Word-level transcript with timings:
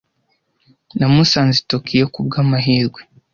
Namusanze 0.97 1.57
i 1.61 1.65
Tokiyo 1.71 2.05
kubwamahirwe. 2.13 2.99